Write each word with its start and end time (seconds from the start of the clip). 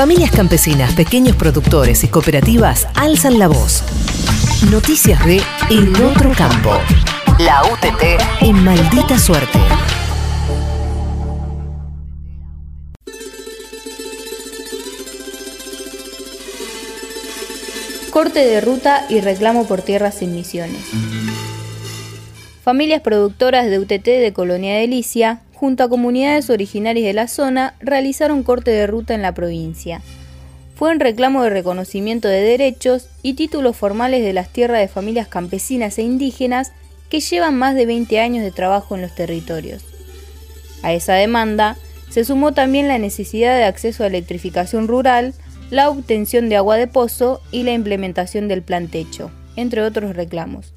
Familias 0.00 0.30
campesinas, 0.30 0.94
pequeños 0.94 1.36
productores 1.36 2.04
y 2.04 2.08
cooperativas 2.08 2.88
alzan 2.94 3.38
la 3.38 3.48
voz. 3.48 3.84
Noticias 4.70 5.22
de 5.26 5.42
En 5.68 5.94
Otro 6.02 6.32
Campo. 6.32 6.72
La 7.38 7.62
UTT 7.64 8.18
en 8.40 8.64
maldita 8.64 9.18
suerte. 9.18 9.58
Corte 18.10 18.38
de 18.38 18.62
ruta 18.62 19.04
y 19.10 19.20
reclamo 19.20 19.66
por 19.68 19.82
tierras 19.82 20.14
sin 20.14 20.34
misiones. 20.34 20.80
Familias 22.64 23.02
productoras 23.02 23.66
de 23.66 23.78
UTT 23.78 24.06
de 24.06 24.32
Colonia 24.32 24.76
Delicia, 24.76 25.42
junto 25.60 25.84
a 25.84 25.90
comunidades 25.90 26.48
originarias 26.48 27.04
de 27.04 27.12
la 27.12 27.28
zona, 27.28 27.74
realizaron 27.80 28.44
corte 28.44 28.70
de 28.70 28.86
ruta 28.86 29.12
en 29.12 29.20
la 29.20 29.34
provincia. 29.34 30.00
Fue 30.74 30.90
en 30.90 31.00
reclamo 31.00 31.42
de 31.42 31.50
reconocimiento 31.50 32.28
de 32.28 32.40
derechos 32.40 33.10
y 33.22 33.34
títulos 33.34 33.76
formales 33.76 34.22
de 34.22 34.32
las 34.32 34.48
tierras 34.48 34.80
de 34.80 34.88
familias 34.88 35.28
campesinas 35.28 35.98
e 35.98 36.02
indígenas 36.02 36.72
que 37.10 37.20
llevan 37.20 37.58
más 37.58 37.74
de 37.74 37.84
20 37.84 38.20
años 38.20 38.42
de 38.42 38.52
trabajo 38.52 38.94
en 38.94 39.02
los 39.02 39.14
territorios. 39.14 39.84
A 40.82 40.94
esa 40.94 41.12
demanda 41.12 41.76
se 42.08 42.24
sumó 42.24 42.52
también 42.52 42.88
la 42.88 42.96
necesidad 42.96 43.54
de 43.54 43.64
acceso 43.64 44.02
a 44.02 44.06
electrificación 44.06 44.88
rural, 44.88 45.34
la 45.68 45.90
obtención 45.90 46.48
de 46.48 46.56
agua 46.56 46.76
de 46.76 46.86
pozo 46.86 47.42
y 47.52 47.64
la 47.64 47.74
implementación 47.74 48.48
del 48.48 48.62
plan 48.62 48.88
techo, 48.88 49.30
entre 49.56 49.82
otros 49.82 50.16
reclamos. 50.16 50.72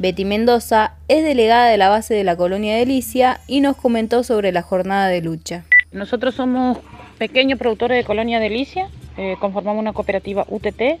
Betty 0.00 0.24
Mendoza 0.24 0.93
es 1.08 1.24
delegada 1.24 1.68
de 1.68 1.76
la 1.76 1.88
base 1.88 2.14
de 2.14 2.24
la 2.24 2.36
colonia 2.36 2.76
de 2.76 2.86
Licia 2.86 3.40
y 3.46 3.60
nos 3.60 3.76
comentó 3.76 4.22
sobre 4.22 4.52
la 4.52 4.62
jornada 4.62 5.08
de 5.08 5.20
lucha. 5.20 5.64
Nosotros 5.92 6.34
somos 6.34 6.78
pequeños 7.18 7.58
productores 7.58 7.98
de 7.98 8.04
colonia 8.04 8.40
de 8.40 8.50
Licia, 8.50 8.88
eh, 9.16 9.36
conformamos 9.38 9.80
una 9.80 9.92
cooperativa 9.92 10.46
UTT, 10.48 10.98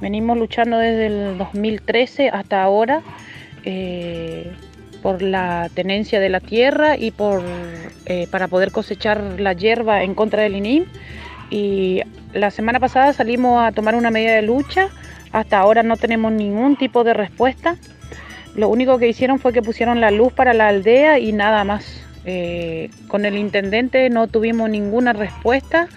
venimos 0.00 0.36
luchando 0.36 0.78
desde 0.78 1.06
el 1.06 1.38
2013 1.38 2.28
hasta 2.28 2.62
ahora 2.62 3.02
eh, 3.64 4.52
por 5.02 5.22
la 5.22 5.70
tenencia 5.74 6.20
de 6.20 6.28
la 6.28 6.40
tierra 6.40 6.96
y 6.96 7.12
por, 7.12 7.42
eh, 8.06 8.26
para 8.30 8.48
poder 8.48 8.72
cosechar 8.72 9.22
la 9.38 9.52
hierba 9.52 10.02
en 10.02 10.14
contra 10.14 10.42
del 10.42 10.56
INIM 10.56 10.86
y 11.50 12.02
la 12.34 12.50
semana 12.50 12.80
pasada 12.80 13.12
salimos 13.12 13.62
a 13.62 13.72
tomar 13.72 13.94
una 13.94 14.10
medida 14.10 14.34
de 14.34 14.42
lucha, 14.42 14.88
hasta 15.32 15.58
ahora 15.58 15.82
no 15.82 15.96
tenemos 15.96 16.32
ningún 16.32 16.76
tipo 16.76 17.04
de 17.04 17.14
respuesta. 17.14 17.76
Lo 18.56 18.68
único 18.68 18.98
que 18.98 19.08
hicieron 19.08 19.38
fue 19.38 19.52
que 19.52 19.62
pusieron 19.62 20.00
la 20.00 20.10
luz 20.10 20.32
para 20.32 20.54
la 20.54 20.68
aldea 20.68 21.18
y 21.18 21.32
nada 21.32 21.62
más. 21.64 22.02
Eh, 22.28 22.90
con 23.06 23.24
el 23.24 23.36
intendente 23.36 24.10
no 24.10 24.26
tuvimos 24.26 24.68
ninguna 24.68 25.12
respuesta, 25.12 25.88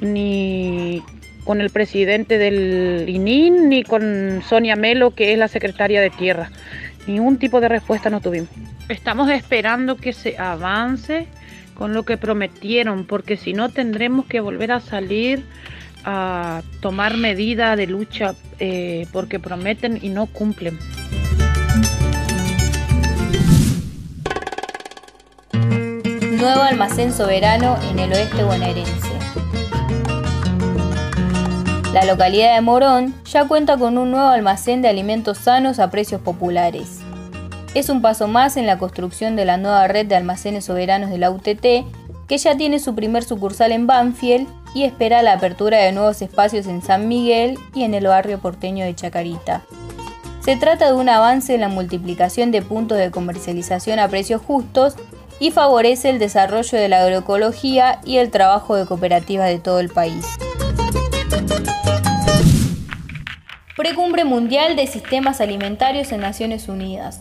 ni 0.00 1.02
con 1.44 1.60
el 1.60 1.70
presidente 1.70 2.36
del 2.36 3.04
ININ, 3.08 3.68
ni 3.68 3.84
con 3.84 4.42
Sonia 4.42 4.74
Melo, 4.74 5.12
que 5.14 5.32
es 5.32 5.38
la 5.38 5.48
secretaria 5.48 6.00
de 6.00 6.10
Tierra. 6.10 6.50
Ningún 7.06 7.38
tipo 7.38 7.60
de 7.60 7.68
respuesta 7.68 8.10
no 8.10 8.20
tuvimos. 8.20 8.48
Estamos 8.88 9.30
esperando 9.30 9.96
que 9.96 10.12
se 10.12 10.36
avance 10.38 11.26
con 11.74 11.92
lo 11.94 12.04
que 12.04 12.16
prometieron, 12.16 13.06
porque 13.06 13.36
si 13.36 13.52
no 13.52 13.68
tendremos 13.68 14.26
que 14.26 14.40
volver 14.40 14.72
a 14.72 14.80
salir 14.80 15.44
a 16.04 16.62
tomar 16.80 17.16
medidas 17.16 17.76
de 17.76 17.86
lucha 17.86 18.34
eh, 18.58 19.06
porque 19.12 19.38
prometen 19.38 19.98
y 20.02 20.08
no 20.08 20.26
cumplen. 20.26 20.78
Nuevo 26.38 26.62
almacén 26.62 27.12
soberano 27.12 27.76
en 27.90 27.98
el 27.98 28.12
oeste 28.12 28.44
bonaerense. 28.44 29.08
La 31.92 32.04
localidad 32.04 32.54
de 32.54 32.60
Morón 32.60 33.14
ya 33.24 33.46
cuenta 33.46 33.76
con 33.76 33.98
un 33.98 34.10
nuevo 34.10 34.28
almacén 34.28 34.82
de 34.82 34.88
alimentos 34.88 35.38
sanos 35.38 35.78
a 35.78 35.90
precios 35.90 36.20
populares 36.20 37.00
es 37.74 37.90
un 37.90 38.02
paso 38.02 38.28
más 38.28 38.56
en 38.56 38.66
la 38.66 38.78
construcción 38.78 39.36
de 39.36 39.44
la 39.44 39.56
nueva 39.56 39.86
red 39.88 40.06
de 40.06 40.16
almacenes 40.16 40.64
soberanos 40.64 41.10
de 41.10 41.18
la 41.18 41.30
UTT, 41.30 41.86
que 42.26 42.38
ya 42.38 42.56
tiene 42.56 42.78
su 42.78 42.94
primer 42.94 43.24
sucursal 43.24 43.72
en 43.72 43.86
Banfield 43.86 44.48
y 44.74 44.84
espera 44.84 45.22
la 45.22 45.34
apertura 45.34 45.78
de 45.78 45.92
nuevos 45.92 46.20
espacios 46.22 46.66
en 46.66 46.82
San 46.82 47.08
Miguel 47.08 47.58
y 47.74 47.84
en 47.84 47.94
el 47.94 48.06
barrio 48.06 48.38
porteño 48.38 48.84
de 48.84 48.94
Chacarita. 48.94 49.62
Se 50.40 50.56
trata 50.56 50.86
de 50.86 50.94
un 50.94 51.08
avance 51.08 51.54
en 51.54 51.60
la 51.60 51.68
multiplicación 51.68 52.50
de 52.50 52.62
puntos 52.62 52.98
de 52.98 53.10
comercialización 53.10 53.98
a 53.98 54.08
precios 54.08 54.40
justos 54.42 54.96
y 55.40 55.50
favorece 55.50 56.10
el 56.10 56.18
desarrollo 56.18 56.78
de 56.78 56.88
la 56.88 57.02
agroecología 57.02 58.00
y 58.04 58.18
el 58.18 58.30
trabajo 58.30 58.76
de 58.76 58.86
cooperativas 58.86 59.48
de 59.48 59.58
todo 59.58 59.80
el 59.80 59.88
país. 59.88 60.26
Precumbre 63.76 64.24
Mundial 64.24 64.76
de 64.76 64.86
Sistemas 64.86 65.40
Alimentarios 65.40 66.12
en 66.12 66.20
Naciones 66.20 66.68
Unidas 66.68 67.20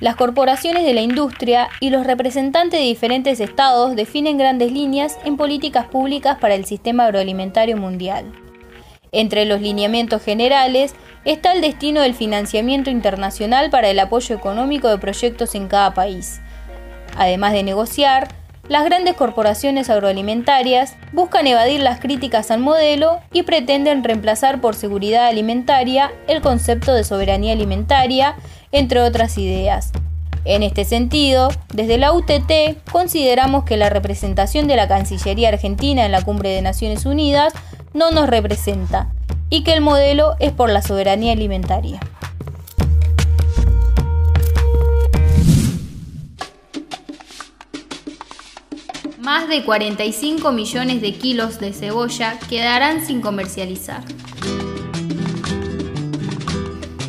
las 0.00 0.16
corporaciones 0.16 0.84
de 0.84 0.94
la 0.94 1.02
industria 1.02 1.68
y 1.78 1.90
los 1.90 2.06
representantes 2.06 2.80
de 2.80 2.86
diferentes 2.86 3.38
estados 3.38 3.94
definen 3.94 4.38
grandes 4.38 4.72
líneas 4.72 5.18
en 5.24 5.36
políticas 5.36 5.88
públicas 5.88 6.38
para 6.40 6.54
el 6.54 6.64
sistema 6.64 7.04
agroalimentario 7.04 7.76
mundial. 7.76 8.24
Entre 9.12 9.44
los 9.44 9.60
lineamientos 9.60 10.22
generales 10.22 10.94
está 11.24 11.52
el 11.52 11.60
destino 11.60 12.00
del 12.00 12.14
financiamiento 12.14 12.90
internacional 12.90 13.70
para 13.70 13.88
el 13.88 13.98
apoyo 13.98 14.34
económico 14.34 14.88
de 14.88 14.98
proyectos 14.98 15.54
en 15.54 15.68
cada 15.68 15.94
país. 15.94 16.40
Además 17.16 17.52
de 17.52 17.62
negociar, 17.62 18.28
las 18.68 18.84
grandes 18.84 19.16
corporaciones 19.16 19.90
agroalimentarias 19.90 20.94
buscan 21.12 21.48
evadir 21.48 21.80
las 21.80 21.98
críticas 21.98 22.52
al 22.52 22.60
modelo 22.60 23.18
y 23.32 23.42
pretenden 23.42 24.04
reemplazar 24.04 24.60
por 24.60 24.76
seguridad 24.76 25.26
alimentaria 25.26 26.12
el 26.28 26.40
concepto 26.40 26.94
de 26.94 27.02
soberanía 27.02 27.52
alimentaria 27.52 28.36
entre 28.70 29.00
otras 29.00 29.38
ideas. 29.38 29.90
En 30.44 30.62
este 30.62 30.84
sentido, 30.84 31.50
desde 31.74 31.98
la 31.98 32.12
UTT 32.12 32.80
consideramos 32.90 33.64
que 33.64 33.76
la 33.76 33.90
representación 33.90 34.68
de 34.68 34.76
la 34.76 34.88
Cancillería 34.88 35.48
Argentina 35.48 36.06
en 36.06 36.12
la 36.12 36.22
Cumbre 36.22 36.50
de 36.50 36.62
Naciones 36.62 37.04
Unidas 37.04 37.52
no 37.92 38.10
nos 38.10 38.28
representa 38.28 39.12
y 39.48 39.64
que 39.64 39.72
el 39.72 39.80
modelo 39.80 40.34
es 40.38 40.52
por 40.52 40.70
la 40.70 40.82
soberanía 40.82 41.32
alimentaria. 41.32 42.00
Más 49.18 49.48
de 49.48 49.64
45 49.64 50.50
millones 50.52 51.02
de 51.02 51.12
kilos 51.12 51.60
de 51.60 51.72
cebolla 51.72 52.38
quedarán 52.48 53.04
sin 53.04 53.20
comercializar. 53.20 54.02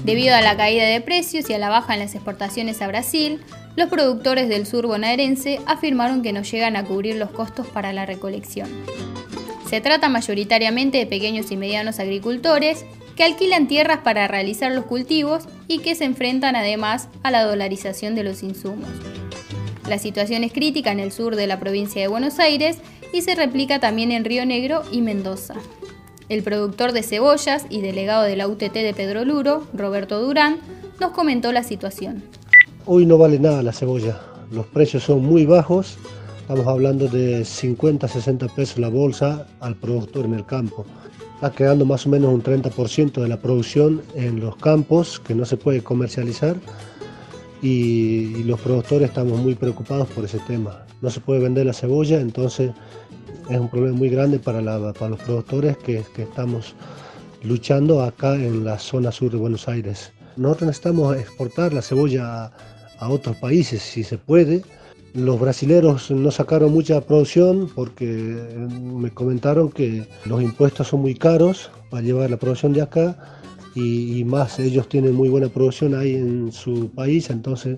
Debido 0.03 0.35
a 0.35 0.41
la 0.41 0.57
caída 0.57 0.85
de 0.85 0.99
precios 0.99 1.49
y 1.49 1.53
a 1.53 1.59
la 1.59 1.69
baja 1.69 1.93
en 1.93 1.99
las 1.99 2.15
exportaciones 2.15 2.81
a 2.81 2.87
Brasil, 2.87 3.39
los 3.75 3.87
productores 3.87 4.49
del 4.49 4.65
sur 4.65 4.87
bonaerense 4.87 5.61
afirmaron 5.65 6.21
que 6.21 6.33
no 6.33 6.41
llegan 6.41 6.75
a 6.75 6.83
cubrir 6.83 7.15
los 7.15 7.31
costos 7.31 7.67
para 7.67 7.93
la 7.93 8.05
recolección. 8.05 8.69
Se 9.71 9.79
trata 9.79 10.09
mayoritariamente 10.09 10.97
de 10.97 11.05
pequeños 11.05 11.49
y 11.49 11.55
medianos 11.55 12.01
agricultores 12.01 12.83
que 13.15 13.23
alquilan 13.23 13.69
tierras 13.69 13.99
para 13.99 14.27
realizar 14.27 14.73
los 14.73 14.83
cultivos 14.83 15.45
y 15.69 15.79
que 15.79 15.95
se 15.95 16.03
enfrentan 16.03 16.57
además 16.57 17.07
a 17.23 17.31
la 17.31 17.45
dolarización 17.45 18.13
de 18.13 18.25
los 18.25 18.43
insumos. 18.43 18.89
La 19.87 19.97
situación 19.97 20.43
es 20.43 20.51
crítica 20.51 20.91
en 20.91 20.99
el 20.99 21.13
sur 21.13 21.37
de 21.37 21.47
la 21.47 21.61
provincia 21.61 22.01
de 22.01 22.09
Buenos 22.09 22.37
Aires 22.39 22.79
y 23.13 23.21
se 23.21 23.33
replica 23.33 23.79
también 23.79 24.11
en 24.11 24.25
Río 24.25 24.45
Negro 24.45 24.83
y 24.91 24.99
Mendoza. 24.99 25.53
El 26.27 26.43
productor 26.43 26.91
de 26.91 27.03
cebollas 27.03 27.65
y 27.69 27.79
delegado 27.79 28.23
de 28.23 28.35
la 28.35 28.49
UTT 28.49 28.73
de 28.73 28.93
Pedro 28.93 29.23
Luro, 29.23 29.65
Roberto 29.73 30.19
Durán, 30.21 30.57
nos 30.99 31.11
comentó 31.11 31.53
la 31.53 31.63
situación. 31.63 32.21
Hoy 32.85 33.05
no 33.05 33.17
vale 33.17 33.39
nada 33.39 33.63
la 33.63 33.71
cebolla, 33.71 34.19
los 34.51 34.65
precios 34.65 35.03
son 35.03 35.23
muy 35.23 35.45
bajos, 35.45 35.97
estamos 36.51 36.67
hablando 36.67 37.07
de 37.07 37.45
50, 37.45 38.09
60 38.09 38.47
pesos 38.50 38.78
la 38.78 38.90
bolsa 38.90 39.47
al 39.61 39.75
productor 39.75 40.25
en 40.25 40.34
el 40.34 40.46
campo. 40.46 40.85
Está 41.35 41.49
quedando 41.52 41.85
más 41.85 42.05
o 42.05 42.09
menos 42.09 42.34
un 42.34 42.43
30% 42.43 43.22
de 43.22 43.28
la 43.29 43.37
producción 43.37 44.02
en 44.16 44.41
los 44.41 44.58
campos 44.58 45.22
que 45.22 45.34
no 45.34 45.46
se 45.46 45.55
puede 45.55 45.81
comercializar 45.81 46.58
y, 47.61 48.35
y 48.35 48.43
los 48.43 48.59
productores 48.59 49.08
estamos 49.08 49.40
muy 49.40 49.55
preocupados 49.55 50.09
por 50.09 50.25
ese 50.25 50.40
tema. 50.40 50.85
No 51.02 51.09
se 51.09 51.22
puede 51.22 51.40
vender 51.40 51.67
la 51.67 51.73
cebolla, 51.73 52.20
entonces 52.20 52.72
es 53.49 53.58
un 53.58 53.70
problema 53.70 53.97
muy 53.97 54.09
grande 54.09 54.37
para, 54.37 54.61
los 54.61 55.20
productores 55.22 55.78
que, 55.78 56.03
estamos 56.17 56.75
luchando 57.43 58.02
acá 58.02 58.35
en 58.35 58.66
la 58.66 58.78
zona 58.78 59.14
sur 59.14 59.31
de 59.31 59.37
Buenos 59.37 59.70
Aires. 59.70 60.11
Nosotros 60.35 60.67
necesitamos 60.67 61.16
exportar 61.16 61.72
la 61.72 61.81
cebolla 61.81 62.52
a, 62.99 63.09
otros 63.09 63.37
países 63.37 63.81
si 63.81 64.03
se 64.03 64.17
puede. 64.17 64.64
Los 65.13 65.40
brasileros 65.40 66.09
no 66.11 66.31
sacaron 66.31 66.72
mucha 66.72 67.02
producción 67.02 67.69
porque 67.75 68.05
me 68.81 69.09
comentaron 69.11 69.69
que 69.69 70.05
los 70.25 70.41
impuestos 70.41 70.87
son 70.87 71.02
muy 71.02 71.16
caros 71.16 71.69
para 71.90 72.03
llevar 72.03 72.29
la 72.29 72.37
producción 72.37 72.72
de 72.73 72.81
acá 72.81 73.17
y, 73.75 74.19
y, 74.19 74.23
más 74.25 74.59
ellos 74.59 74.87
tienen 74.90 75.13
muy 75.13 75.29
buena 75.29 75.47
producción 75.47 75.96
ahí 75.96 76.16
en 76.16 76.52
su 76.52 76.90
país, 76.91 77.29
entonces 77.29 77.78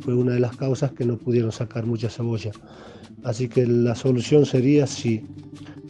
fue 0.00 0.14
una 0.14 0.34
de 0.34 0.40
las 0.40 0.56
causas 0.56 0.92
que 0.92 1.04
no 1.04 1.16
pudieron 1.16 1.50
sacar 1.50 1.84
mucha 1.84 2.08
cebolla. 2.08 2.52
Así 3.24 3.48
que 3.48 3.66
la 3.66 3.96
solución 3.96 4.46
sería 4.46 4.86
si 4.86 5.24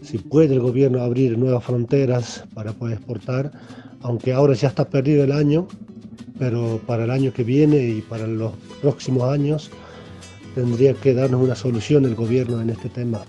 si 0.03 0.19
puede 0.19 0.55
el 0.55 0.61
gobierno 0.61 1.01
abrir 1.01 1.39
nuevas 1.39 1.65
fronteras 1.65 2.45
para 2.55 2.73
poder 2.73 2.99
exportar, 2.99 3.53
aunque 4.01 4.33
ahora 4.33 4.55
ya 4.55 4.69
está 4.69 4.89
perdido 4.89 5.25
el 5.25 5.33
año, 5.33 5.69
pero 6.39 6.81
para 6.87 7.05
el 7.05 7.11
año 7.11 7.33
que 7.33 7.45
viene 7.45 7.79
y 7.89 8.01
para 8.03 8.27
los 8.27 8.53
próximos 8.81 9.33
años 9.33 9.71
tendría 10.55 10.95
que 10.95 11.15
darnos 11.15 11.43
una 11.43 11.55
solución 11.55 12.05
el 12.05 12.15
gobierno 12.15 12.61
en 12.61 12.71
este 12.71 12.89
tema 12.89 13.23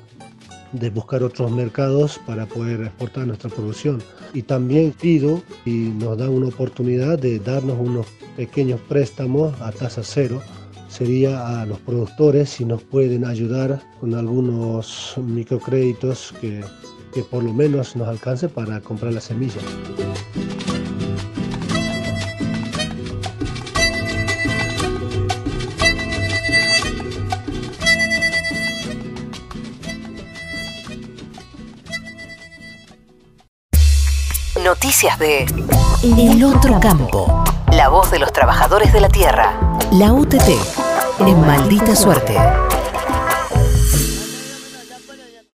de 0.73 0.89
buscar 0.89 1.23
otros 1.23 1.51
mercados 1.51 2.19
para 2.25 2.45
poder 2.45 2.81
exportar 2.81 3.27
nuestra 3.27 3.49
producción. 3.49 4.01
Y 4.33 4.41
también 4.41 4.91
pido 4.91 5.41
y 5.65 5.71
nos 5.71 6.17
da 6.17 6.29
una 6.29 6.47
oportunidad 6.47 7.19
de 7.19 7.39
darnos 7.39 7.77
unos 7.79 8.07
pequeños 8.35 8.81
préstamos 8.89 9.59
a 9.61 9.71
tasa 9.71 10.01
cero. 10.03 10.41
Sería 10.89 11.61
a 11.61 11.65
los 11.65 11.79
productores 11.79 12.49
si 12.49 12.65
nos 12.65 12.83
pueden 12.83 13.25
ayudar 13.25 13.81
con 13.99 14.13
algunos 14.13 15.13
microcréditos 15.17 16.33
que, 16.41 16.61
que 17.13 17.21
por 17.23 17.43
lo 17.43 17.53
menos 17.53 17.95
nos 17.95 18.07
alcance 18.07 18.49
para 18.49 18.79
comprar 18.81 19.13
la 19.13 19.21
semilla. 19.21 19.61
Noticias 34.63 35.19
de 35.19 35.45
El 36.03 36.43
Otro 36.45 36.79
Campo. 36.79 37.43
La 37.71 37.89
voz 37.89 38.11
de 38.11 38.19
los 38.19 38.31
trabajadores 38.31 38.93
de 38.93 39.01
la 39.01 39.09
tierra. 39.09 39.59
La 39.91 40.13
UTT. 40.13 40.49
En 41.19 41.41
maldita 41.41 41.95
suerte. 41.97 42.37